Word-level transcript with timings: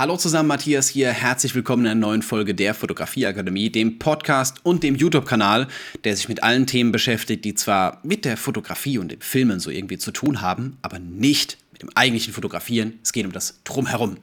Hallo 0.00 0.16
zusammen, 0.16 0.48
Matthias 0.48 0.88
hier. 0.88 1.12
Herzlich 1.12 1.54
willkommen 1.54 1.84
in 1.84 1.90
einer 1.90 2.00
neuen 2.00 2.22
Folge 2.22 2.54
der 2.54 2.72
Fotografieakademie, 2.72 3.68
dem 3.68 3.98
Podcast 3.98 4.56
und 4.62 4.82
dem 4.82 4.94
YouTube-Kanal, 4.94 5.68
der 6.04 6.16
sich 6.16 6.26
mit 6.26 6.42
allen 6.42 6.66
Themen 6.66 6.90
beschäftigt, 6.90 7.44
die 7.44 7.54
zwar 7.54 8.00
mit 8.02 8.24
der 8.24 8.38
Fotografie 8.38 8.96
und 8.96 9.12
dem 9.12 9.20
Filmen 9.20 9.60
so 9.60 9.68
irgendwie 9.68 9.98
zu 9.98 10.10
tun 10.10 10.40
haben, 10.40 10.78
aber 10.80 10.98
nicht 10.98 11.58
mit 11.72 11.82
dem 11.82 11.90
eigentlichen 11.94 12.32
Fotografieren. 12.32 12.98
Es 13.02 13.12
geht 13.12 13.26
um 13.26 13.32
das 13.32 13.60
Drumherum. 13.64 14.16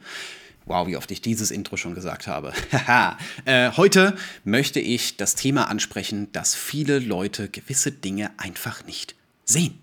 Wow, 0.66 0.88
wie 0.88 0.98
oft 0.98 1.12
ich 1.12 1.22
dieses 1.22 1.52
Intro 1.52 1.78
schon 1.78 1.94
gesagt 1.94 2.26
habe. 2.26 2.54
äh, 3.46 3.70
heute 3.78 4.16
möchte 4.46 4.80
ich 4.80 5.18
das 5.18 5.36
Thema 5.36 5.70
ansprechen, 5.70 6.32
dass 6.32 6.56
viele 6.56 6.98
Leute 6.98 7.50
gewisse 7.50 7.92
Dinge 7.92 8.32
einfach 8.38 8.84
nicht 8.88 9.14
sehen. 9.46 9.78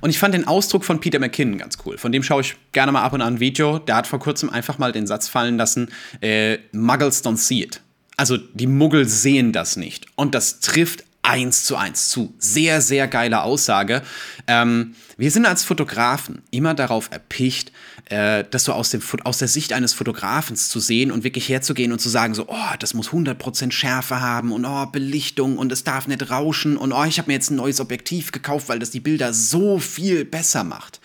Und 0.00 0.10
ich 0.10 0.18
fand 0.18 0.34
den 0.34 0.46
Ausdruck 0.46 0.84
von 0.84 1.00
Peter 1.00 1.18
McKinnon 1.18 1.58
ganz 1.58 1.78
cool. 1.84 1.98
Von 1.98 2.12
dem 2.12 2.22
schaue 2.22 2.42
ich 2.42 2.56
gerne 2.72 2.92
mal 2.92 3.02
ab 3.02 3.12
und 3.12 3.22
an 3.22 3.34
ein 3.34 3.40
Video. 3.40 3.78
Der 3.78 3.96
hat 3.96 4.06
vor 4.06 4.18
kurzem 4.18 4.50
einfach 4.50 4.78
mal 4.78 4.92
den 4.92 5.06
Satz 5.06 5.28
fallen 5.28 5.56
lassen: 5.56 5.90
äh, 6.20 6.58
Muggles 6.72 7.24
don't 7.24 7.36
see 7.36 7.62
it. 7.62 7.80
Also 8.16 8.36
die 8.36 8.66
Muggel 8.66 9.08
sehen 9.08 9.52
das 9.52 9.76
nicht. 9.76 10.06
Und 10.16 10.34
das 10.34 10.60
trifft 10.60 11.04
eins 11.22 11.64
zu 11.64 11.76
eins 11.76 12.08
zu. 12.08 12.34
Sehr, 12.38 12.80
sehr 12.80 13.06
geile 13.06 13.42
Aussage. 13.42 14.02
Ähm, 14.48 14.94
wir 15.16 15.30
sind 15.30 15.46
als 15.46 15.62
Fotografen 15.62 16.42
immer 16.50 16.74
darauf 16.74 17.10
erpicht, 17.12 17.70
äh, 18.06 18.44
das 18.50 18.64
so 18.64 18.72
aus, 18.72 18.90
dem, 18.90 19.00
aus 19.22 19.38
der 19.38 19.48
Sicht 19.48 19.72
eines 19.72 19.94
Fotografens 19.94 20.68
zu 20.68 20.80
sehen 20.80 21.12
und 21.12 21.22
wirklich 21.22 21.48
herzugehen 21.48 21.92
und 21.92 22.00
zu 22.00 22.08
sagen, 22.08 22.34
so, 22.34 22.46
oh, 22.48 22.74
das 22.80 22.92
muss 22.92 23.10
100% 23.10 23.70
Schärfe 23.70 24.20
haben 24.20 24.52
und 24.52 24.64
oh, 24.64 24.86
Belichtung 24.86 25.58
und 25.58 25.70
es 25.70 25.84
darf 25.84 26.08
nicht 26.08 26.28
rauschen 26.30 26.76
und 26.76 26.92
oh, 26.92 27.04
ich 27.04 27.18
habe 27.18 27.28
mir 27.28 27.34
jetzt 27.34 27.50
ein 27.50 27.56
neues 27.56 27.80
Objektiv 27.80 28.32
gekauft, 28.32 28.68
weil 28.68 28.80
das 28.80 28.90
die 28.90 29.00
Bilder 29.00 29.32
so 29.32 29.78
viel 29.78 30.24
besser 30.24 30.64
macht. 30.64 31.00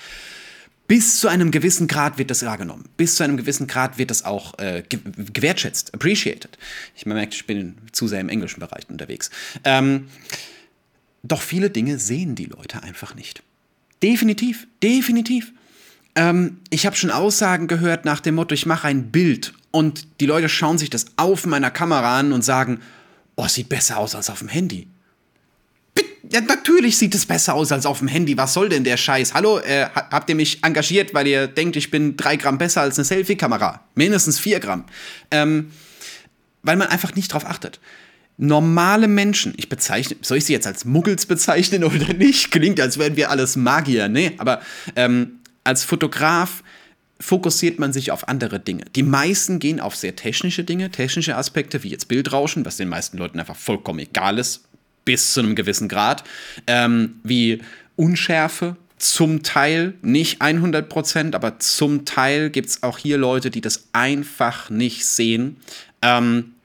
Bis 0.87 1.19
zu 1.19 1.27
einem 1.27 1.51
gewissen 1.51 1.87
Grad 1.87 2.17
wird 2.17 2.31
das 2.31 2.45
wahrgenommen. 2.45 2.85
Bis 2.95 3.15
zu 3.15 3.23
einem 3.23 3.35
gewissen 3.35 3.67
Grad 3.67 3.97
wird 3.97 4.09
das 4.09 4.23
auch 4.23 4.57
äh, 4.57 4.83
gewertschätzt, 4.87 5.93
appreciated. 5.93 6.57
Ich 6.95 7.05
merke, 7.05 7.33
ich 7.33 7.45
bin 7.45 7.75
zu 7.91 8.07
sehr 8.07 8.21
im 8.21 8.29
englischen 8.29 8.61
Bereich 8.61 8.89
unterwegs. 8.89 9.29
Ähm, 9.65 10.07
doch 11.23 11.41
viele 11.41 11.69
Dinge 11.69 11.99
sehen 11.99 12.35
die 12.35 12.45
Leute 12.45 12.83
einfach 12.83 13.15
nicht. 13.15 13.43
Definitiv, 14.01 14.67
definitiv. 14.81 15.51
Ähm, 16.15 16.61
ich 16.69 16.85
habe 16.85 16.95
schon 16.95 17.11
Aussagen 17.11 17.67
gehört 17.67 18.05
nach 18.05 18.21
dem 18.21 18.35
Motto, 18.35 18.53
ich 18.53 18.65
mache 18.65 18.87
ein 18.87 19.11
Bild 19.11 19.53
und 19.71 20.07
die 20.21 20.25
Leute 20.25 20.47
schauen 20.47 20.77
sich 20.77 20.89
das 20.89 21.07
auf 21.17 21.45
meiner 21.45 21.71
Kamera 21.71 22.17
an 22.17 22.31
und 22.31 22.43
sagen, 22.43 22.79
oh, 23.35 23.47
sieht 23.47 23.67
besser 23.67 23.97
aus 23.97 24.15
als 24.15 24.29
auf 24.29 24.39
dem 24.39 24.47
Handy. 24.47 24.87
Ja, 26.29 26.41
natürlich 26.41 26.97
sieht 26.97 27.15
es 27.15 27.25
besser 27.25 27.53
aus 27.53 27.71
als 27.71 27.85
auf 27.85 27.99
dem 27.99 28.07
Handy. 28.07 28.37
Was 28.37 28.53
soll 28.53 28.69
denn 28.69 28.83
der 28.83 28.97
Scheiß? 28.97 29.33
Hallo, 29.33 29.59
äh, 29.59 29.87
habt 29.93 30.29
ihr 30.29 30.35
mich 30.35 30.63
engagiert, 30.63 31.13
weil 31.13 31.27
ihr 31.27 31.47
denkt, 31.47 31.75
ich 31.77 31.89
bin 31.89 32.17
drei 32.17 32.35
Gramm 32.35 32.57
besser 32.57 32.81
als 32.81 32.97
eine 32.97 33.05
Selfie-Kamera? 33.05 33.81
Mindestens 33.95 34.39
vier 34.39 34.59
Gramm. 34.59 34.85
Ähm, 35.31 35.71
weil 36.63 36.75
man 36.75 36.87
einfach 36.87 37.15
nicht 37.15 37.31
drauf 37.31 37.45
achtet. 37.45 37.79
Normale 38.37 39.07
Menschen, 39.07 39.53
ich 39.57 39.69
bezeichne, 39.69 40.17
soll 40.21 40.39
ich 40.39 40.45
sie 40.45 40.53
jetzt 40.53 40.67
als 40.67 40.83
Muggels 40.85 41.27
bezeichnen 41.27 41.83
oder 41.85 42.13
nicht? 42.13 42.51
Klingt, 42.51 42.79
als 42.81 42.97
wären 42.97 43.15
wir 43.15 43.31
alles 43.31 43.55
Magier. 43.55 44.09
Nee, 44.09 44.33
aber 44.37 44.61
ähm, 44.95 45.39
als 45.63 45.85
Fotograf 45.85 46.63
fokussiert 47.19 47.79
man 47.79 47.93
sich 47.93 48.11
auf 48.11 48.27
andere 48.27 48.59
Dinge. 48.59 48.83
Die 48.95 49.01
meisten 49.01 49.59
gehen 49.59 49.79
auf 49.79 49.95
sehr 49.95 50.15
technische 50.15 50.63
Dinge, 50.63 50.91
technische 50.91 51.37
Aspekte, 51.37 51.83
wie 51.83 51.89
jetzt 51.89 52.09
Bildrauschen, 52.09 52.65
was 52.65 52.77
den 52.77 52.89
meisten 52.89 53.17
Leuten 53.17 53.39
einfach 53.39 53.55
vollkommen 53.55 53.99
egal 53.99 54.37
ist 54.39 54.66
bis 55.07 55.31
zu 55.31 55.39
einem 55.39 55.55
gewissen 55.55 55.87
Grad, 55.87 56.25
ähm, 56.67 57.21
wie 57.23 57.61
Unschärfe, 57.95 58.75
zum 58.97 59.41
Teil, 59.41 59.93
nicht 60.01 60.41
100 60.41 60.89
Prozent, 60.89 61.33
aber 61.33 61.59
zum 61.59 62.03
Teil 62.03 62.49
gibt 62.49 62.67
es 62.67 62.83
auch 62.83 62.97
hier 62.97 63.17
Leute, 63.17 63.49
die 63.49 63.61
das 63.61 63.87
einfach 63.93 64.69
nicht 64.69 65.05
sehen. 65.05 65.57
Ähm, 66.01 66.55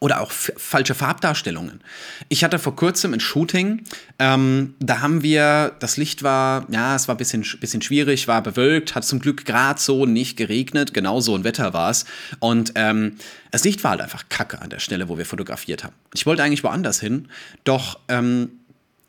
oder 0.00 0.20
auch 0.20 0.30
falsche 0.30 0.94
Farbdarstellungen. 0.94 1.80
Ich 2.28 2.44
hatte 2.44 2.58
vor 2.58 2.76
kurzem 2.76 3.14
ein 3.14 3.20
Shooting, 3.20 3.84
ähm, 4.18 4.74
da 4.78 5.00
haben 5.00 5.22
wir, 5.22 5.74
das 5.80 5.96
Licht 5.96 6.22
war, 6.22 6.66
ja, 6.70 6.94
es 6.94 7.08
war 7.08 7.16
ein 7.16 7.18
bisschen, 7.18 7.44
bisschen 7.60 7.82
schwierig, 7.82 8.28
war 8.28 8.42
bewölkt, 8.42 8.94
hat 8.94 9.04
zum 9.04 9.18
Glück 9.18 9.44
gerade 9.44 9.80
so 9.80 10.06
nicht 10.06 10.36
geregnet, 10.36 10.94
genau 10.94 11.20
so 11.20 11.34
ein 11.34 11.44
Wetter 11.44 11.74
war 11.74 11.90
es. 11.90 12.04
Und 12.38 12.72
ähm, 12.76 13.16
das 13.50 13.64
Licht 13.64 13.82
war 13.82 13.92
halt 13.92 14.00
einfach 14.00 14.28
kacke 14.28 14.60
an 14.60 14.70
der 14.70 14.78
Stelle, 14.78 15.08
wo 15.08 15.18
wir 15.18 15.26
fotografiert 15.26 15.84
haben. 15.84 15.94
Ich 16.14 16.26
wollte 16.26 16.42
eigentlich 16.42 16.64
woanders 16.64 17.00
hin, 17.00 17.28
doch 17.64 17.98
ähm, 18.08 18.50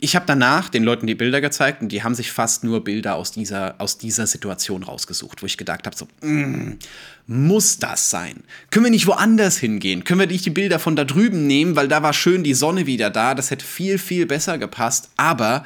ich 0.02 0.16
habe 0.16 0.26
danach 0.26 0.70
den 0.70 0.86
Leuten 0.86 1.08
die 1.08 1.16
Bilder 1.16 1.42
gezeigt 1.42 1.82
und 1.82 1.92
die 1.92 2.04
haben 2.04 2.16
sich 2.16 2.32
fast 2.32 2.64
nur 2.64 2.86
Bilder 2.86 3.16
aus 3.16 3.32
dieser, 3.32 3.76
aus 3.80 3.98
dieser 3.98 4.28
Situation 4.28 4.84
rausgesucht, 4.84 5.42
wo 5.42 5.46
ich 5.46 5.58
gedacht 5.58 5.86
habe, 5.86 5.96
so, 5.96 6.08
mm, 6.22 6.78
muss 7.28 7.80
das 7.80 8.10
sein? 8.10 8.44
Können 8.72 8.86
wir 8.86 8.92
nicht 8.92 9.08
woanders 9.08 9.58
hingehen? 9.58 10.06
Können 10.06 10.22
wir 10.22 10.28
nicht 10.28 10.46
die 10.46 10.52
Bilder 10.52 10.80
von 10.80 10.96
da 10.96 11.04
drüben 11.04 11.48
nehmen, 11.48 11.76
weil 11.76 11.90
da 11.90 12.02
war 12.02 12.14
schön 12.14 12.44
die 12.44 12.54
Sonne 12.54 12.86
wieder 12.86 13.10
da, 13.10 13.36
das 13.36 13.52
hätte 13.52 13.66
viel, 13.66 13.98
viel 13.98 14.26
besser 14.26 14.58
gepasst, 14.58 15.10
aber 15.18 15.66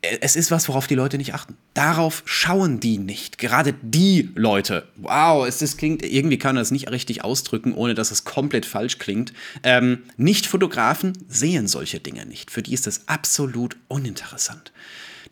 es 0.00 0.36
ist 0.36 0.50
was, 0.50 0.68
worauf 0.68 0.86
die 0.86 0.94
Leute 0.94 1.18
nicht 1.18 1.34
achten. 1.34 1.56
Darauf 1.74 2.22
schauen 2.24 2.78
die 2.78 2.98
nicht. 2.98 3.36
Gerade 3.38 3.74
die 3.82 4.30
Leute. 4.36 4.86
Wow, 4.96 5.46
es 5.46 5.58
das 5.58 5.76
klingt, 5.76 6.04
irgendwie 6.04 6.38
kann 6.38 6.54
man 6.54 6.62
das 6.62 6.70
nicht 6.70 6.88
richtig 6.90 7.24
ausdrücken, 7.24 7.74
ohne 7.74 7.94
dass 7.94 8.12
es 8.12 8.24
komplett 8.24 8.64
falsch 8.64 8.98
klingt. 8.98 9.32
Ähm, 9.64 10.04
Nicht-Fotografen 10.16 11.14
sehen 11.28 11.66
solche 11.66 11.98
Dinge 11.98 12.26
nicht. 12.26 12.52
Für 12.52 12.62
die 12.62 12.74
ist 12.74 12.86
das 12.86 13.08
absolut 13.08 13.76
uninteressant. 13.88 14.72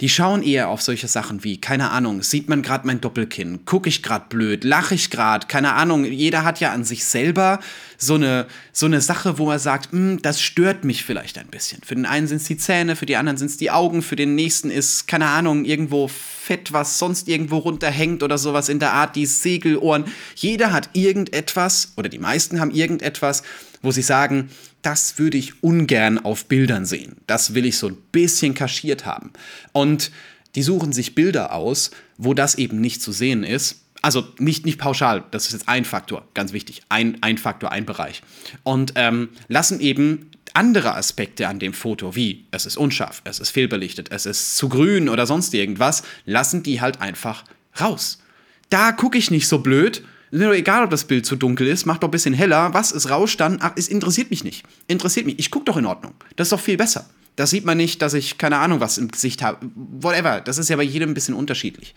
Die 0.01 0.09
schauen 0.09 0.43
eher 0.43 0.69
auf 0.69 0.83
solche 0.83 1.09
Sachen 1.09 1.43
wie, 1.43 1.59
keine 1.59 1.91
Ahnung, 1.91 2.23
sieht 2.23 2.49
man 2.49 2.63
gerade 2.63 2.87
mein 2.87 3.01
Doppelkinn, 3.01 3.65
gucke 3.65 3.89
ich 3.89 4.03
gerade 4.03 4.27
blöd, 4.29 4.63
lache 4.63 4.95
ich 4.95 5.11
gerade, 5.11 5.47
keine 5.47 5.73
Ahnung. 5.73 6.05
Jeder 6.05 6.45
hat 6.45 6.61
ja 6.61 6.73
an 6.73 6.85
sich 6.85 7.05
selber 7.05 7.61
so 7.97 8.15
eine, 8.15 8.47
so 8.73 8.85
eine 8.85 9.01
Sache, 9.01 9.39
wo 9.39 9.51
er 9.51 9.59
sagt, 9.59 9.93
hm, 9.93 10.21
das 10.21 10.43
stört 10.43 10.85
mich 10.85 11.05
vielleicht 11.05 11.39
ein 11.39 11.47
bisschen. 11.47 11.81
Für 11.83 11.95
den 11.95 12.05
einen 12.05 12.27
sind 12.27 12.39
es 12.39 12.45
die 12.45 12.59
Zähne, 12.59 12.95
für 12.95 13.07
die 13.07 13.17
anderen 13.17 13.39
sind 13.39 13.51
es 13.51 13.57
die 13.57 13.71
Augen, 13.71 14.03
für 14.03 14.17
den 14.17 14.35
nächsten 14.35 14.71
ist, 14.71 15.07
keine 15.07 15.27
Ahnung, 15.29 15.65
irgendwo 15.65 16.09
Fett, 16.09 16.73
was 16.73 16.99
sonst 16.99 17.27
irgendwo 17.27 17.59
runterhängt 17.59 18.23
oder 18.23 18.37
sowas 18.37 18.69
in 18.69 18.79
der 18.79 18.93
Art, 18.93 19.17
die 19.17 19.27
Segelohren. 19.27 20.05
Jeder 20.35 20.73
hat 20.73 20.91
irgendetwas, 20.93 21.93
oder 21.97 22.11
die 22.11 22.19
meisten 22.19 22.61
haben 22.61 22.71
irgendetwas, 22.71 23.43
wo 23.83 23.91
sie 23.91 24.03
sagen, 24.03 24.51
das 24.87 25.19
würde 25.19 25.37
ich 25.37 25.65
ungern 25.65 26.25
auf 26.25 26.47
Bildern 26.47 26.87
sehen. 26.87 27.17
Das 27.27 27.55
will 27.55 27.67
ich 27.67 27.77
so 27.77 27.89
ein 27.89 27.97
bisschen 28.13 28.55
kaschiert 28.55 29.05
haben. 29.05 29.33
Und 29.73 30.13
die 30.55 30.63
suchen 30.63 30.93
sich 30.93 31.17
Bilder 31.17 31.53
aus, 31.53 31.91
wo 32.19 32.35
das 32.35 32.55
eben 32.55 32.81
nicht 32.81 33.03
zu 33.03 33.11
sehen 33.11 33.43
ist. 33.43 33.83
Also 34.01 34.29
nicht, 34.39 34.65
nicht 34.65 34.79
pauschal, 34.79 35.25
das 35.33 35.47
ist 35.47 35.55
jetzt 35.55 35.69
ein 35.69 35.85
Faktor, 35.85 36.29
ganz 36.35 36.53
wichtig. 36.53 36.83
Ein, 36.89 37.21
ein 37.21 37.37
Faktor, 37.37 37.73
ein 37.73 37.85
Bereich. 37.85 38.23
Und 38.63 38.93
ähm, 38.95 39.31
lassen 39.49 39.81
eben 39.81 40.31
andere 40.55 40.95
Aspekte 40.95 41.49
an 41.49 41.59
dem 41.59 41.73
Foto, 41.73 42.15
wie 42.15 42.47
es 42.53 42.65
ist 42.65 42.77
unscharf, 42.77 43.23
es 43.25 43.41
ist 43.41 43.51
fehlbelichtet, 43.51 44.13
es 44.13 44.25
ist 44.25 44.57
zu 44.57 44.69
grün 44.69 45.09
oder 45.09 45.27
sonst 45.27 45.53
irgendwas, 45.53 46.05
lassen 46.27 46.63
die 46.63 46.81
halt 46.81 47.01
einfach 47.01 47.43
raus. 47.81 48.23
Da 48.71 48.93
gucke 48.93 49.19
ich 49.19 49.33
nicht 49.33 49.49
so 49.49 49.59
blöd, 49.59 50.05
ist 50.41 50.47
doch 50.47 50.55
egal, 50.55 50.85
ob 50.85 50.91
das 50.91 51.05
Bild 51.05 51.27
zu 51.27 51.37
dunkel 51.37 51.67
ist, 51.67 51.87
mach 51.87 51.99
doch 51.99 52.09
ein 52.09 52.13
bisschen 52.13 52.35
heller. 52.35 52.75
Was 52.75 52.93
ist 52.93 53.11
rauscht 53.11 53.41
dann? 53.41 53.59
Ach, 53.61 53.73
es 53.77 53.89
interessiert 53.89 54.31
mich 54.31 54.45
nicht. 54.45 54.65
Interessiert 54.87 55.27
mich. 55.27 55.39
Ich 55.39 55.51
gucke 55.51 55.67
doch 55.67 55.77
in 55.77 55.87
Ordnung. 55.87 56.15
Das 56.37 56.47
ist 56.47 56.53
doch 56.53 56.61
viel 56.61 56.77
besser. 56.77 57.09
Da 57.37 57.47
sieht 57.47 57.65
man 57.65 57.77
nicht, 57.77 58.01
dass 58.03 58.15
ich 58.15 58.39
keine 58.39 58.59
Ahnung 58.59 58.81
was 58.81 58.99
im 58.99 59.09
Gesicht 59.09 59.43
habe. 59.43 59.71
Whatever. 59.75 60.41
Das 60.41 60.59
ist 60.59 60.71
ja 60.71 60.77
bei 60.77 60.83
jedem 60.83 61.11
ein 61.11 61.15
bisschen 61.15 61.35
unterschiedlich. 61.35 61.95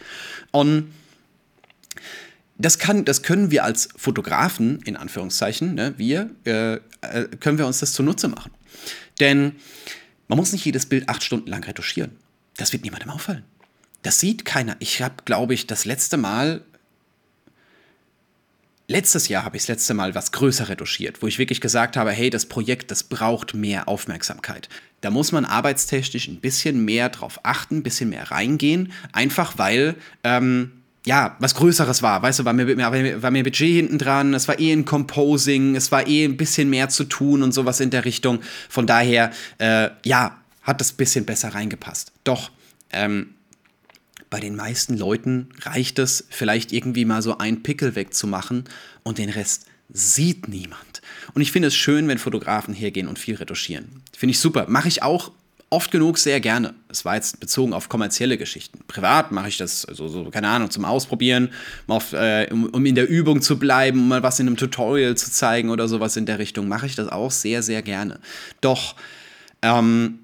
Und 0.51 0.91
das, 2.57 2.77
kann, 2.77 3.05
das 3.05 3.23
können 3.23 3.49
wir 3.51 3.63
als 3.63 3.89
Fotografen, 3.95 4.81
in 4.83 4.97
Anführungszeichen, 4.97 5.75
ne, 5.75 5.93
wir, 5.97 6.29
äh, 6.45 6.73
äh, 6.73 6.79
können 7.39 7.57
wir 7.57 7.65
uns 7.65 7.79
das 7.79 7.93
zunutze 7.93 8.27
machen. 8.27 8.51
Denn 9.21 9.55
man 10.27 10.37
muss 10.37 10.51
nicht 10.51 10.65
jedes 10.65 10.85
Bild 10.85 11.07
acht 11.07 11.23
Stunden 11.23 11.49
lang 11.49 11.63
retuschieren. 11.63 12.11
Das 12.57 12.73
wird 12.73 12.83
niemandem 12.83 13.09
auffallen. 13.09 13.43
Das 14.01 14.19
sieht 14.19 14.43
keiner. 14.45 14.75
Ich 14.79 15.01
habe, 15.01 15.15
glaube 15.23 15.53
ich, 15.53 15.67
das 15.67 15.85
letzte 15.85 16.17
Mal 16.17 16.63
Letztes 18.91 19.27
Jahr 19.27 19.45
habe 19.45 19.55
ich 19.55 19.61
das 19.61 19.67
letzte 19.67 19.93
Mal 19.93 20.15
was 20.15 20.31
größer 20.31 20.67
retuschiert, 20.67 21.21
wo 21.21 21.27
ich 21.27 21.37
wirklich 21.37 21.61
gesagt 21.61 21.95
habe, 21.95 22.09
hey, 22.09 22.31
das 22.31 22.47
Projekt, 22.47 22.89
das 22.89 23.03
braucht 23.03 23.53
mehr 23.53 23.87
Aufmerksamkeit. 23.87 24.67
Da 25.01 25.11
muss 25.11 25.31
man 25.31 25.45
arbeitstechnisch 25.45 26.27
ein 26.27 26.37
bisschen 26.37 26.83
mehr 26.85 27.09
drauf 27.09 27.39
achten, 27.43 27.77
ein 27.77 27.83
bisschen 27.83 28.09
mehr 28.09 28.31
reingehen, 28.31 28.91
einfach 29.11 29.59
weil, 29.59 29.93
ähm, 30.23 30.71
ja, 31.05 31.35
was 31.37 31.53
Größeres 31.53 32.01
war. 32.01 32.23
Weißt 32.23 32.39
du, 32.39 32.45
war 32.45 32.53
mir, 32.53 33.21
war 33.21 33.29
mir 33.29 33.43
Budget 33.43 33.75
hinten 33.75 33.99
dran, 33.99 34.33
es 34.33 34.47
war 34.47 34.59
eh 34.59 34.73
ein 34.73 34.85
Composing, 34.85 35.75
es 35.75 35.91
war 35.91 36.07
eh 36.07 36.25
ein 36.25 36.35
bisschen 36.35 36.71
mehr 36.71 36.89
zu 36.89 37.03
tun 37.03 37.43
und 37.43 37.51
sowas 37.51 37.81
in 37.81 37.91
der 37.91 38.05
Richtung. 38.05 38.39
Von 38.69 38.87
daher, 38.87 39.29
äh, 39.59 39.91
ja, 40.03 40.39
hat 40.63 40.81
das 40.81 40.93
ein 40.93 40.97
bisschen 40.97 41.25
besser 41.25 41.49
reingepasst. 41.49 42.11
Doch, 42.23 42.49
ähm, 42.91 43.35
bei 44.29 44.39
den 44.39 44.55
meisten 44.55 44.97
Leuten 44.97 45.49
reicht 45.61 45.99
es, 45.99 46.25
vielleicht 46.29 46.71
irgendwie 46.71 47.05
mal 47.05 47.21
so 47.21 47.37
einen 47.37 47.63
Pickel 47.63 47.95
wegzumachen 47.95 48.65
und 49.03 49.17
den 49.17 49.29
Rest 49.29 49.65
sieht 49.91 50.47
niemand. 50.47 51.01
Und 51.33 51.41
ich 51.41 51.51
finde 51.51 51.69
es 51.69 51.75
schön, 51.75 52.07
wenn 52.07 52.17
Fotografen 52.19 52.73
hergehen 52.73 53.07
und 53.07 53.17
viel 53.17 53.35
retuschieren. 53.35 54.03
Finde 54.15 54.31
ich 54.31 54.39
super. 54.39 54.65
Mache 54.67 54.87
ich 54.87 55.01
auch 55.01 55.31
oft 55.69 55.91
genug 55.91 56.17
sehr 56.17 56.39
gerne. 56.39 56.73
Es 56.89 57.05
war 57.05 57.15
jetzt 57.15 57.39
bezogen 57.39 57.73
auf 57.73 57.89
kommerzielle 57.89 58.37
Geschichten. 58.37 58.79
Privat 58.87 59.31
mache 59.31 59.49
ich 59.49 59.57
das, 59.57 59.85
also 59.85 60.07
so, 60.07 60.25
keine 60.25 60.47
Ahnung, 60.47 60.71
zum 60.71 60.85
Ausprobieren, 60.85 61.49
auf, 61.87 62.13
äh, 62.13 62.47
um, 62.51 62.65
um, 62.65 62.85
in 62.85 62.95
der 62.95 63.07
Übung 63.07 63.41
zu 63.41 63.59
bleiben, 63.59 63.99
um 63.99 64.07
mal 64.07 64.23
was 64.23 64.39
in 64.39 64.47
einem 64.47 64.57
Tutorial 64.57 65.15
zu 65.15 65.31
zeigen 65.31 65.69
oder 65.69 65.87
sowas 65.87 66.17
in 66.17 66.25
der 66.25 66.39
Richtung, 66.39 66.67
mache 66.67 66.85
ich 66.85 66.95
das 66.95 67.07
auch 67.07 67.31
sehr, 67.31 67.61
sehr 67.61 67.81
gerne. 67.81 68.19
Doch, 68.61 68.95
ähm, 69.61 70.18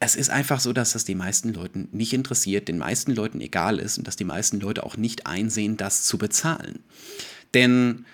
es 0.00 0.16
ist 0.16 0.30
einfach 0.30 0.60
so, 0.60 0.72
dass 0.72 0.92
das 0.92 1.04
die 1.04 1.14
meisten 1.14 1.52
Leuten 1.52 1.88
nicht 1.92 2.12
interessiert, 2.12 2.68
den 2.68 2.78
meisten 2.78 3.12
Leuten 3.12 3.40
egal 3.40 3.78
ist 3.78 3.98
und 3.98 4.06
dass 4.06 4.16
die 4.16 4.24
meisten 4.24 4.60
Leute 4.60 4.84
auch 4.84 4.96
nicht 4.96 5.26
einsehen, 5.26 5.76
das 5.76 6.04
zu 6.04 6.18
bezahlen. 6.18 6.80
Denn 7.54 8.04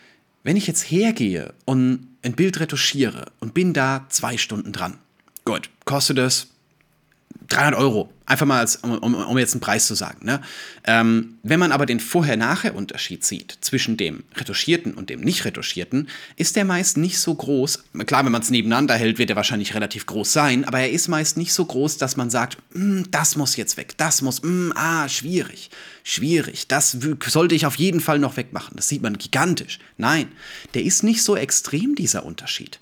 wenn 0.43 0.57
ich 0.57 0.67
jetzt 0.67 0.83
hergehe 0.83 1.55
und 1.65 2.07
ein 2.23 2.35
Bild 2.35 2.61
retuschiere 2.61 3.33
und 3.41 3.55
bin 3.55 3.73
da 3.73 4.07
zwei 4.09 4.37
Stunden 4.37 4.73
dran, 4.73 4.99
gut, 5.45 5.71
kostet 5.85 6.19
es 6.19 6.49
300 7.51 7.79
Euro. 7.81 8.11
Einfach 8.27 8.47
mal, 8.47 8.61
als, 8.61 8.77
um, 8.77 8.97
um, 9.15 9.39
jetzt 9.39 9.55
einen 9.55 9.61
Preis 9.61 9.87
zu 9.87 9.95
sagen. 9.95 10.25
Ne? 10.25 10.41
Ähm, 10.85 11.39
wenn 11.43 11.59
man 11.59 11.73
aber 11.73 11.85
den 11.85 11.99
Vorher-Nachher-Unterschied 11.99 13.25
sieht 13.25 13.59
zwischen 13.61 13.97
dem 13.97 14.23
retuschierten 14.37 14.95
und 14.95 15.11
dem 15.11 15.21
nicht 15.21 15.45
retuschierten, 15.45 16.09
ist 16.37 16.55
der 16.55 16.65
meist 16.65 16.97
nicht 16.97 17.19
so 17.19 17.35
groß. 17.35 17.85
Klar, 18.07 18.25
wenn 18.25 18.31
man 18.31 18.43
es 18.43 18.51
nebeneinander 18.51 18.95
hält, 18.95 19.19
wird 19.19 19.31
er 19.31 19.37
wahrscheinlich 19.37 19.75
relativ 19.75 20.07
groß 20.07 20.33
sein, 20.33 20.65
aber 20.65 20.79
er 20.79 20.93
ist 20.93 21.09
meist 21.09 21.37
nicht 21.37 21.53
so 21.53 21.65
groß, 21.65 21.99
dass 21.99 22.17
man 22.17 22.31
sagt, 22.31 22.57
mm, 22.73 23.03
das 23.11 23.35
muss 23.35 23.57
jetzt 23.57 23.77
weg, 23.77 23.95
das 23.97 24.23
muss, 24.23 24.43
mm, 24.45 24.71
ah, 24.77 25.09
schwierig, 25.09 25.71
schwierig, 26.05 26.69
das 26.69 26.97
sollte 27.27 27.57
ich 27.57 27.67
auf 27.67 27.75
jeden 27.75 28.01
Fall 28.01 28.21
noch 28.21 28.37
wegmachen. 28.37 28.77
Das 28.77 28.87
sieht 28.87 29.03
man 29.03 29.19
gigantisch. 29.19 29.81
Nein, 29.97 30.29
der 30.75 30.85
ist 30.85 31.03
nicht 31.03 31.25
so 31.25 31.35
extrem, 31.35 31.97
dieser 31.97 32.25
Unterschied. 32.25 32.79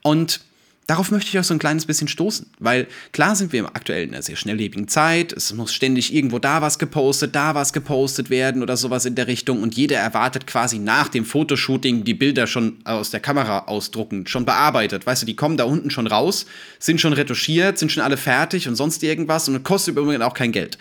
Und 0.00 0.40
Darauf 0.86 1.10
möchte 1.10 1.30
ich 1.30 1.38
auch 1.38 1.44
so 1.44 1.52
ein 1.52 1.58
kleines 1.58 1.84
bisschen 1.84 2.06
stoßen, 2.06 2.46
weil 2.60 2.86
klar 3.10 3.34
sind 3.34 3.52
wir 3.52 3.66
aktuell 3.66 4.04
in 4.04 4.12
einer 4.12 4.22
sehr 4.22 4.36
schnelllebigen 4.36 4.86
Zeit, 4.86 5.32
es 5.32 5.52
muss 5.52 5.74
ständig 5.74 6.14
irgendwo 6.14 6.38
da 6.38 6.62
was 6.62 6.78
gepostet, 6.78 7.34
da 7.34 7.56
was 7.56 7.72
gepostet 7.72 8.30
werden 8.30 8.62
oder 8.62 8.76
sowas 8.76 9.04
in 9.04 9.16
der 9.16 9.26
Richtung. 9.26 9.62
Und 9.62 9.74
jeder 9.74 9.98
erwartet 9.98 10.46
quasi 10.46 10.78
nach 10.78 11.08
dem 11.08 11.24
Fotoshooting 11.24 12.04
die 12.04 12.14
Bilder 12.14 12.46
schon 12.46 12.76
aus 12.84 13.10
der 13.10 13.18
Kamera 13.18 13.64
ausdrucken, 13.66 14.28
schon 14.28 14.44
bearbeitet, 14.44 15.06
weißt 15.06 15.22
du, 15.22 15.26
die 15.26 15.34
kommen 15.34 15.56
da 15.56 15.64
unten 15.64 15.90
schon 15.90 16.06
raus, 16.06 16.46
sind 16.78 17.00
schon 17.00 17.14
retuschiert, 17.14 17.78
sind 17.78 17.90
schon 17.90 18.04
alle 18.04 18.16
fertig 18.16 18.68
und 18.68 18.76
sonst 18.76 19.02
irgendwas 19.02 19.48
und 19.48 19.60
kostet 19.64 19.96
übrigens 19.96 20.22
auch 20.22 20.34
kein 20.34 20.52
Geld. 20.52 20.78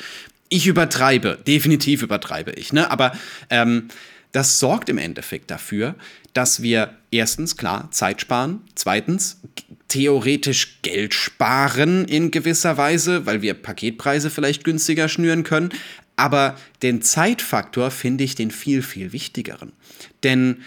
Ich 0.50 0.68
übertreibe, 0.68 1.40
definitiv 1.48 2.04
übertreibe 2.04 2.52
ich, 2.52 2.72
ne, 2.72 2.92
aber 2.92 3.14
ähm, 3.50 3.88
das 4.32 4.60
sorgt 4.60 4.90
im 4.90 5.00
Endeffekt 5.00 5.50
dafür, 5.50 5.96
dass 6.34 6.62
wir 6.62 6.94
erstens 7.10 7.58
klar 7.58 7.90
Zeit 7.90 8.22
sparen, 8.22 8.62
zweitens 8.76 9.42
theoretisch 9.88 10.82
Geld 10.82 11.14
sparen 11.14 12.06
in 12.06 12.32
gewisser 12.32 12.78
Weise, 12.78 13.26
weil 13.26 13.42
wir 13.42 13.54
Paketpreise 13.54 14.30
vielleicht 14.30 14.64
günstiger 14.64 15.08
schnüren 15.08 15.44
können, 15.44 15.70
aber 16.16 16.56
den 16.82 17.02
Zeitfaktor 17.02 17.92
finde 17.92 18.24
ich 18.24 18.36
den 18.36 18.52
viel, 18.52 18.82
viel 18.82 19.12
wichtigeren. 19.14 19.74
Denn 20.24 20.58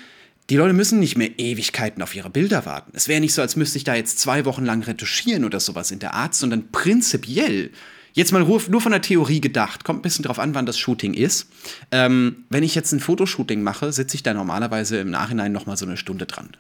die 0.51 0.57
Leute 0.57 0.73
müssen 0.73 0.99
nicht 0.99 1.19
mehr 1.19 1.39
Ewigkeiten 1.39 2.03
auf 2.03 2.15
ihre 2.15 2.31
Bilder 2.31 2.65
warten. 2.65 2.93
Es 2.95 3.09
wäre 3.09 3.21
nicht 3.21 3.35
so, 3.35 3.43
als 3.43 3.57
müsste 3.57 3.77
ich 3.79 3.85
da 3.85 3.95
jetzt 3.95 4.19
zwei 4.19 4.45
Wochen 4.45 4.65
lang 4.65 4.83
retuschieren 4.83 5.45
oder 5.45 5.61
sowas 5.61 5.91
in 5.91 5.99
der 5.99 6.15
Art, 6.15 6.35
sondern 6.35 6.71
prinzipiell 6.71 7.71
Jetzt 8.19 8.33
mal 8.33 8.43
nur 8.43 8.81
von 8.81 8.91
der 8.91 9.01
Theorie 9.01 9.41
gedacht, 9.41 9.85
kommt 9.85 10.01
ein 10.01 10.03
bisschen 10.03 10.25
drauf 10.25 10.41
an, 10.41 10.53
wann 10.53 10.67
das 10.67 10.77
Shooting 10.77 11.15
ist. 11.15 11.49
Ähm, 11.93 12.47
wenn 12.51 12.65
ich 12.65 12.75
jetzt 12.75 12.91
ein 12.91 12.99
Fotoshooting 12.99 13.63
mache, 13.63 13.93
sitze 13.93 14.17
ich 14.17 14.25
da 14.25 14.35
normalerweise 14.35 14.99
im 14.99 15.11
Nachhinein 15.11 15.53
nochmal 15.53 15.77
so 15.77 15.87
eine 15.87 15.97
Stunde 15.97 16.27
dran. 16.27 16.51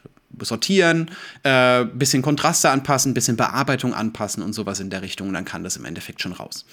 Sortieren, 0.40 1.10
äh, 1.42 1.84
bisschen 1.84 2.22
Kontraste 2.22 2.70
anpassen, 2.70 3.14
bisschen 3.14 3.36
Bearbeitung 3.36 3.94
anpassen 3.94 4.42
und 4.42 4.52
sowas 4.52 4.80
in 4.80 4.90
der 4.90 5.02
Richtung 5.02 5.28
und 5.28 5.34
dann 5.34 5.44
kann 5.44 5.64
das 5.64 5.76
im 5.76 5.84
Endeffekt 5.84 6.22
schon 6.22 6.32
raus. 6.32 6.64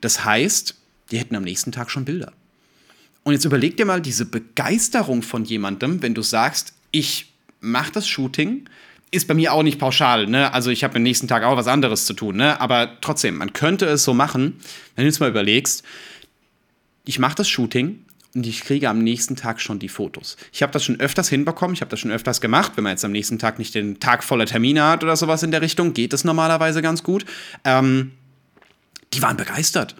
Das 0.00 0.24
heißt, 0.24 0.74
die 1.10 1.18
hätten 1.18 1.36
am 1.36 1.44
nächsten 1.44 1.72
Tag 1.72 1.90
schon 1.90 2.04
Bilder. 2.04 2.32
Und 3.24 3.34
jetzt 3.34 3.44
überleg 3.44 3.76
dir 3.76 3.86
mal 3.86 4.00
diese 4.00 4.24
Begeisterung 4.24 5.22
von 5.22 5.44
jemandem, 5.44 6.02
wenn 6.02 6.14
du 6.14 6.22
sagst, 6.22 6.72
ich 6.90 7.32
mache 7.60 7.92
das 7.92 8.08
Shooting, 8.08 8.68
ist 9.12 9.28
bei 9.28 9.34
mir 9.34 9.52
auch 9.52 9.62
nicht 9.62 9.78
pauschal, 9.78 10.26
ne? 10.26 10.52
Also 10.52 10.70
ich 10.70 10.82
habe 10.82 10.96
am 10.96 11.02
nächsten 11.02 11.28
Tag 11.28 11.44
auch 11.44 11.56
was 11.56 11.66
anderes 11.66 12.06
zu 12.06 12.14
tun, 12.14 12.36
ne? 12.36 12.60
Aber 12.60 12.98
trotzdem, 13.00 13.36
man 13.36 13.52
könnte 13.52 13.86
es 13.86 14.04
so 14.04 14.14
machen, 14.14 14.58
wenn 14.96 15.04
du 15.04 15.08
jetzt 15.08 15.20
mal 15.20 15.28
überlegst, 15.28 15.84
ich 17.04 17.18
mache 17.18 17.34
das 17.34 17.48
Shooting 17.48 18.04
und 18.34 18.46
ich 18.46 18.62
kriege 18.62 18.88
am 18.88 18.98
nächsten 18.98 19.36
Tag 19.36 19.60
schon 19.60 19.78
die 19.78 19.88
Fotos. 19.88 20.36
Ich 20.52 20.62
habe 20.62 20.72
das 20.72 20.84
schon 20.84 21.00
öfters 21.00 21.28
hinbekommen, 21.28 21.74
ich 21.74 21.80
habe 21.82 21.90
das 21.90 22.00
schon 22.00 22.10
öfters 22.10 22.40
gemacht. 22.40 22.72
Wenn 22.76 22.84
man 22.84 22.92
jetzt 22.92 23.04
am 23.04 23.12
nächsten 23.12 23.38
Tag 23.38 23.58
nicht 23.58 23.74
den 23.74 24.00
Tag 24.00 24.24
voller 24.24 24.46
Termine 24.46 24.84
hat 24.84 25.04
oder 25.04 25.16
sowas 25.16 25.42
in 25.42 25.50
der 25.50 25.60
Richtung, 25.60 25.92
geht 25.92 26.12
das 26.12 26.24
normalerweise 26.24 26.80
ganz 26.80 27.02
gut. 27.02 27.26
Ähm, 27.64 28.12
die 29.12 29.20
waren 29.20 29.36
begeistert. 29.36 29.96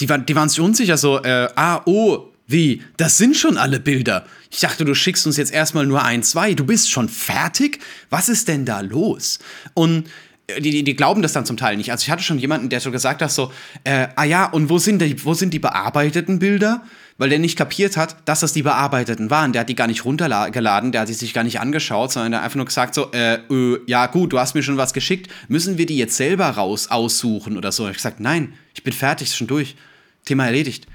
Die 0.00 0.08
waren, 0.08 0.26
die 0.26 0.34
waren 0.34 0.48
sich 0.48 0.60
unsicher, 0.60 0.96
so, 0.96 1.22
äh, 1.22 1.48
ah, 1.54 1.82
oh, 1.84 2.28
wie? 2.46 2.82
Das 2.96 3.18
sind 3.18 3.36
schon 3.36 3.58
alle 3.58 3.78
Bilder. 3.78 4.24
Ich 4.50 4.60
dachte, 4.60 4.84
du 4.84 4.94
schickst 4.94 5.26
uns 5.26 5.36
jetzt 5.36 5.52
erstmal 5.52 5.86
nur 5.86 6.02
ein, 6.02 6.22
zwei. 6.22 6.54
Du 6.54 6.64
bist 6.64 6.90
schon 6.90 7.08
fertig? 7.08 7.78
Was 8.10 8.28
ist 8.28 8.48
denn 8.48 8.64
da 8.64 8.80
los? 8.80 9.38
Und 9.74 10.08
die, 10.56 10.70
die, 10.70 10.82
die, 10.82 10.96
glauben 10.96 11.20
das 11.20 11.32
dann 11.34 11.44
zum 11.44 11.56
Teil 11.56 11.76
nicht. 11.76 11.92
Also 11.92 12.04
ich 12.04 12.10
hatte 12.10 12.22
schon 12.22 12.38
jemanden, 12.38 12.70
der 12.70 12.80
so 12.80 12.90
gesagt 12.90 13.20
hat, 13.20 13.30
so, 13.30 13.52
äh, 13.84 14.08
ah 14.16 14.24
ja, 14.24 14.46
und 14.46 14.70
wo 14.70 14.78
sind, 14.78 15.00
die, 15.02 15.22
wo 15.24 15.34
sind 15.34 15.52
die 15.52 15.58
bearbeiteten 15.58 16.38
Bilder? 16.38 16.82
Weil 17.18 17.30
der 17.30 17.38
nicht 17.38 17.58
kapiert 17.58 17.96
hat, 17.96 18.16
dass 18.26 18.40
das 18.40 18.52
die 18.52 18.62
bearbeiteten 18.62 19.28
waren. 19.28 19.52
Der 19.52 19.60
hat 19.60 19.68
die 19.68 19.74
gar 19.74 19.88
nicht 19.88 20.04
runtergeladen, 20.04 20.92
der 20.92 21.02
hat 21.02 21.08
die 21.08 21.14
sich 21.14 21.34
gar 21.34 21.44
nicht 21.44 21.60
angeschaut, 21.60 22.12
sondern 22.12 22.32
der 22.32 22.40
hat 22.40 22.44
einfach 22.46 22.56
nur 22.56 22.64
gesagt 22.64 22.94
so, 22.94 23.10
äh, 23.12 23.34
äh, 23.34 23.80
ja 23.86 24.06
gut, 24.06 24.32
du 24.32 24.38
hast 24.38 24.54
mir 24.54 24.62
schon 24.62 24.76
was 24.76 24.92
geschickt, 24.92 25.30
müssen 25.48 25.78
wir 25.78 25.86
die 25.86 25.98
jetzt 25.98 26.16
selber 26.16 26.46
raus 26.46 26.90
aussuchen 26.90 27.56
oder 27.56 27.72
so? 27.72 27.82
Ich 27.82 27.88
habe 27.88 27.96
gesagt, 27.96 28.20
nein, 28.20 28.54
ich 28.72 28.84
bin 28.84 28.92
fertig, 28.92 29.28
ist 29.28 29.36
schon 29.36 29.48
durch. 29.48 29.76
Thema 30.24 30.46
erledigt. 30.46 30.86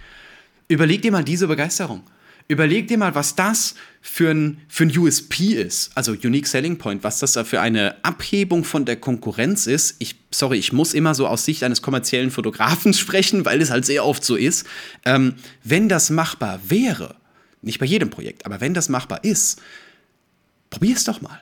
Überleg 0.67 1.01
dir 1.01 1.11
mal 1.11 1.23
diese 1.23 1.47
Begeisterung. 1.47 2.03
Überleg 2.47 2.87
dir 2.87 2.97
mal, 2.97 3.15
was 3.15 3.35
das 3.35 3.75
für 4.01 4.31
ein, 4.31 4.59
für 4.67 4.83
ein 4.83 4.97
USP 4.97 5.53
ist, 5.53 5.91
also 5.95 6.11
Unique 6.11 6.45
Selling 6.45 6.77
Point, 6.77 7.03
was 7.03 7.19
das 7.19 7.31
da 7.31 7.45
für 7.45 7.61
eine 7.61 8.03
Abhebung 8.03 8.65
von 8.65 8.85
der 8.85 8.97
Konkurrenz 8.97 9.65
ist. 9.65 9.95
Ich, 9.99 10.15
sorry, 10.29 10.57
ich 10.57 10.73
muss 10.73 10.93
immer 10.93 11.15
so 11.15 11.25
aus 11.25 11.45
Sicht 11.45 11.63
eines 11.63 11.81
kommerziellen 11.81 12.29
Fotografen 12.29 12.93
sprechen, 12.93 13.45
weil 13.45 13.61
es 13.61 13.71
halt 13.71 13.85
sehr 13.85 14.05
oft 14.05 14.25
so 14.25 14.35
ist. 14.35 14.67
Ähm, 15.05 15.35
wenn 15.63 15.87
das 15.87 16.09
machbar 16.09 16.59
wäre, 16.67 17.15
nicht 17.61 17.79
bei 17.79 17.85
jedem 17.85 18.09
Projekt, 18.09 18.45
aber 18.45 18.59
wenn 18.59 18.73
das 18.73 18.89
machbar 18.89 19.23
ist, 19.23 19.61
probier 20.69 20.95
es 20.95 21.05
doch 21.05 21.21
mal. 21.21 21.39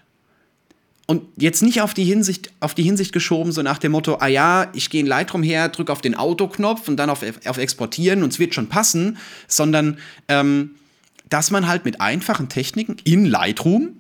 Und 1.07 1.24
jetzt 1.36 1.63
nicht 1.63 1.81
auf 1.81 1.94
die 1.94 2.06
Hinsicht, 2.06 2.51
auf 2.59 2.75
die 2.75 2.83
Hinsicht 2.83 3.12
geschoben, 3.12 3.51
so 3.51 3.63
nach 3.63 3.80
dem 3.80 3.92
Motto, 3.92 4.18
ah 4.19 4.27
ja, 4.27 4.69
ich 4.74 4.89
gehe 4.89 5.01
in 5.01 5.07
Lightroom 5.07 5.44
her, 5.44 5.68
drücke 5.68 5.92
auf 5.92 6.01
den 6.01 6.15
Autoknopf 6.15 6.88
und 6.88 6.95
dann 6.98 7.09
auf, 7.09 7.25
auf 7.45 7.57
Exportieren 7.57 8.24
und 8.24 8.31
es 8.31 8.39
wird 8.39 8.53
schon 8.53 8.69
passen, 8.69 9.18
sondern 9.48 9.98
ähm, 10.27 10.75
dass 11.31 11.50
man 11.50 11.68
halt 11.68 11.86
mit 11.86 12.00
einfachen 12.00 12.50
Techniken 12.50 12.98
in 13.04 13.25
Lightroom 13.25 13.96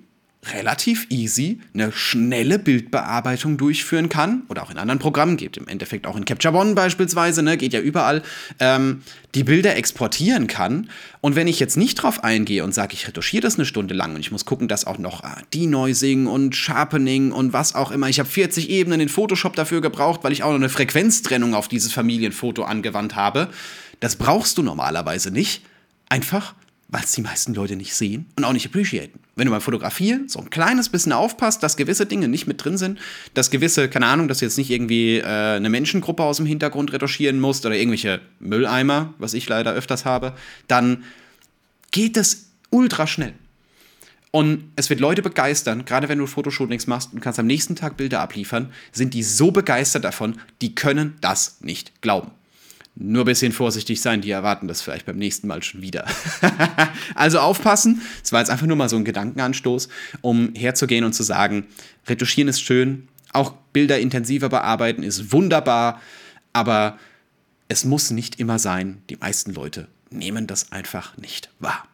relativ 0.53 1.05
easy 1.09 1.59
eine 1.73 1.91
schnelle 1.91 2.57
Bildbearbeitung 2.57 3.57
durchführen 3.57 4.09
kann. 4.09 4.41
Oder 4.49 4.63
auch 4.63 4.71
in 4.71 4.79
anderen 4.79 4.97
Programmen 4.99 5.37
geht 5.37 5.55
im 5.55 5.67
Endeffekt 5.67 6.07
auch 6.07 6.17
in 6.17 6.25
Capture 6.25 6.55
One 6.55 6.73
beispielsweise 6.73 7.43
ne, 7.43 7.57
geht 7.57 7.73
ja 7.73 7.79
überall 7.79 8.23
ähm, 8.59 9.03
die 9.35 9.43
Bilder 9.43 9.75
exportieren 9.75 10.47
kann. 10.47 10.89
Und 11.21 11.35
wenn 11.35 11.47
ich 11.47 11.59
jetzt 11.59 11.77
nicht 11.77 11.95
drauf 11.95 12.23
eingehe 12.23 12.63
und 12.63 12.73
sage 12.73 12.93
ich 12.93 13.07
retuschiere 13.07 13.41
das 13.41 13.55
eine 13.55 13.65
Stunde 13.65 13.93
lang 13.93 14.15
und 14.15 14.21
ich 14.21 14.31
muss 14.31 14.45
gucken 14.45 14.67
dass 14.67 14.87
auch 14.87 14.97
noch 14.97 15.23
ah, 15.23 15.37
Denoising 15.53 16.25
und 16.25 16.55
Sharpening 16.55 17.31
und 17.31 17.53
was 17.53 17.75
auch 17.75 17.91
immer 17.91 18.09
ich 18.09 18.19
habe 18.19 18.27
40 18.27 18.69
Ebenen 18.69 18.99
in 18.99 19.09
Photoshop 19.09 19.55
dafür 19.55 19.81
gebraucht 19.81 20.21
weil 20.23 20.31
ich 20.31 20.41
auch 20.41 20.49
noch 20.49 20.55
eine 20.55 20.69
Frequenztrennung 20.69 21.53
auf 21.53 21.67
dieses 21.67 21.93
Familienfoto 21.93 22.63
angewandt 22.63 23.15
habe 23.15 23.49
das 24.01 24.15
brauchst 24.15 24.57
du 24.57 24.63
normalerweise 24.63 25.31
nicht. 25.31 25.61
Einfach 26.09 26.55
weil 26.91 27.03
es 27.03 27.13
die 27.13 27.21
meisten 27.21 27.53
Leute 27.53 27.77
nicht 27.77 27.95
sehen 27.95 28.25
und 28.35 28.43
auch 28.43 28.51
nicht 28.53 28.65
appreciaten. 28.65 29.19
Wenn 29.35 29.45
du 29.45 29.51
beim 29.51 29.61
Fotografieren 29.61 30.27
so 30.27 30.39
ein 30.39 30.49
kleines 30.49 30.89
bisschen 30.89 31.13
aufpasst, 31.13 31.63
dass 31.63 31.77
gewisse 31.77 32.05
Dinge 32.05 32.27
nicht 32.27 32.47
mit 32.47 32.63
drin 32.63 32.77
sind, 32.77 32.99
dass 33.33 33.49
gewisse, 33.49 33.89
keine 33.89 34.07
Ahnung, 34.07 34.27
dass 34.27 34.39
du 34.39 34.45
jetzt 34.45 34.57
nicht 34.57 34.69
irgendwie 34.69 35.19
äh, 35.19 35.23
eine 35.25 35.69
Menschengruppe 35.69 36.23
aus 36.23 36.37
dem 36.37 36.45
Hintergrund 36.45 36.91
retuschieren 36.91 37.39
musst 37.39 37.65
oder 37.65 37.75
irgendwelche 37.75 38.19
Mülleimer, 38.39 39.13
was 39.17 39.33
ich 39.33 39.47
leider 39.47 39.73
öfters 39.73 40.03
habe, 40.03 40.33
dann 40.67 41.03
geht 41.91 42.17
es 42.17 42.49
ultra 42.69 43.07
schnell. 43.07 43.33
Und 44.31 44.71
es 44.77 44.89
wird 44.89 45.01
Leute 45.01 45.21
begeistern, 45.21 45.83
gerade 45.83 46.07
wenn 46.07 46.17
du 46.17 46.25
Fotoshootings 46.25 46.87
machst 46.87 47.13
und 47.13 47.19
kannst 47.19 47.39
am 47.39 47.47
nächsten 47.47 47.75
Tag 47.75 47.97
Bilder 47.97 48.21
abliefern, 48.21 48.71
sind 48.91 49.13
die 49.13 49.23
so 49.23 49.51
begeistert 49.51 50.05
davon, 50.05 50.39
die 50.61 50.73
können 50.73 51.15
das 51.19 51.57
nicht 51.61 52.01
glauben. 52.01 52.31
Nur 52.95 53.23
ein 53.23 53.25
bisschen 53.25 53.53
vorsichtig 53.53 54.01
sein, 54.01 54.21
die 54.21 54.31
erwarten 54.31 54.67
das 54.67 54.81
vielleicht 54.81 55.05
beim 55.05 55.17
nächsten 55.17 55.47
Mal 55.47 55.63
schon 55.63 55.81
wieder. 55.81 56.05
also 57.15 57.39
aufpassen. 57.39 58.01
Es 58.23 58.31
war 58.31 58.41
jetzt 58.41 58.49
einfach 58.49 58.67
nur 58.67 58.75
mal 58.75 58.89
so 58.89 58.97
ein 58.97 59.05
Gedankenanstoß, 59.05 59.87
um 60.21 60.53
herzugehen 60.55 61.05
und 61.05 61.13
zu 61.13 61.23
sagen, 61.23 61.67
retuschieren 62.07 62.49
ist 62.49 62.61
schön, 62.61 63.07
auch 63.33 63.53
Bilder 63.73 63.99
intensiver 63.99 64.49
bearbeiten 64.49 65.03
ist 65.03 65.31
wunderbar, 65.31 66.01
aber 66.53 66.97
es 67.69 67.85
muss 67.85 68.11
nicht 68.11 68.39
immer 68.39 68.59
sein. 68.59 69.01
Die 69.09 69.15
meisten 69.15 69.53
Leute 69.53 69.87
nehmen 70.09 70.47
das 70.47 70.73
einfach 70.73 71.15
nicht 71.17 71.49
wahr. 71.59 71.87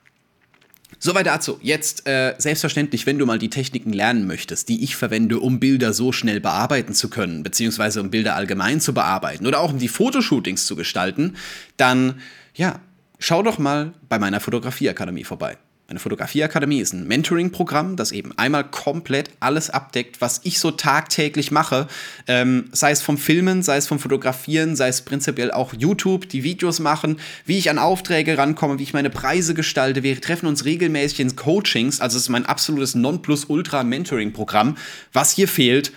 Soweit 1.00 1.28
dazu. 1.28 1.60
Jetzt 1.62 2.08
äh, 2.08 2.34
selbstverständlich, 2.38 3.06
wenn 3.06 3.20
du 3.20 3.26
mal 3.26 3.38
die 3.38 3.50
Techniken 3.50 3.94
lernen 3.94 4.26
möchtest, 4.26 4.70
die 4.70 4.84
ich 4.84 4.96
verwende, 4.96 5.40
um 5.40 5.60
Bilder 5.60 5.94
so 5.94 6.12
schnell 6.12 6.40
bearbeiten 6.40 6.94
zu 6.94 7.10
können, 7.10 7.44
beziehungsweise 7.44 8.02
um 8.02 8.10
Bilder 8.10 8.36
allgemein 8.36 8.82
zu 8.82 8.94
bearbeiten 8.94 9.46
oder 9.46 9.60
auch 9.60 9.72
um 9.72 9.80
die 9.80 9.88
Fotoshootings 9.88 10.66
zu 10.66 10.76
gestalten, 10.76 11.36
dann 11.78 12.22
ja, 12.56 12.80
schau 13.20 13.44
doch 13.44 13.60
mal 13.60 13.94
bei 14.10 14.18
meiner 14.18 14.40
Fotografieakademie 14.40 15.24
vorbei. 15.24 15.58
Meine 15.88 16.02
Fotografieakademie 16.02 16.82
ist 16.82 16.92
ein 16.92 17.08
Mentoring-Programm, 17.08 17.96
das 17.96 18.12
eben 18.12 18.38
einmal 18.38 18.66
komplett 18.66 19.32
alles 19.40 19.70
abdeckt, 19.70 20.20
was 20.20 20.42
ich 20.44 20.60
so 20.60 20.72
tagtäglich 20.72 21.50
mache. 21.50 21.88
Ähm, 22.28 22.66
sei 22.74 22.92
es 22.92 23.02
vom 23.02 23.18
Filmen, 23.18 23.64
sei 23.64 23.78
es 23.78 23.88
vom 23.88 23.98
Fotografieren, 23.98 24.76
sei 24.76 24.90
es 24.90 25.02
prinzipiell 25.02 25.50
auch 25.50 25.74
YouTube, 25.74 26.28
die 26.28 26.44
Videos 26.44 26.80
machen, 26.80 27.22
wie 27.46 27.58
ich 27.58 27.70
an 27.70 27.80
Aufträge 27.80 28.38
rankomme, 28.38 28.80
wie 28.80 28.84
ich 28.84 28.94
meine 28.94 29.10
Preise 29.10 29.54
gestalte. 29.54 30.04
Wir 30.04 30.20
treffen 30.20 30.48
uns 30.48 30.66
regelmäßig 30.66 31.22
in 31.22 31.36
Coachings. 31.38 32.02
Also 32.02 32.18
es 32.18 32.24
ist 32.24 32.30
mein 32.30 32.46
absolutes 32.46 32.94
Nonplusultra-Mentoring-Programm. 32.96 34.76
Was 35.14 35.32
hier 35.32 35.48
fehlt, 35.48 35.94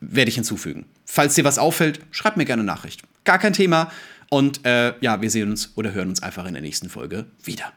werde 0.00 0.30
ich 0.30 0.36
hinzufügen. 0.36 0.86
Falls 1.04 1.34
dir 1.34 1.44
was 1.44 1.58
auffällt, 1.58 2.00
schreib 2.10 2.38
mir 2.38 2.46
gerne 2.46 2.64
Nachricht. 2.64 3.02
Gar 3.24 3.38
kein 3.38 3.52
Thema. 3.52 3.92
Und 4.30 4.64
äh, 4.64 4.94
ja, 5.02 5.20
wir 5.20 5.30
sehen 5.30 5.50
uns 5.50 5.72
oder 5.74 5.92
hören 5.92 6.08
uns 6.08 6.22
einfach 6.22 6.46
in 6.46 6.54
der 6.54 6.62
nächsten 6.62 6.88
Folge 6.88 7.26
wieder. 7.44 7.74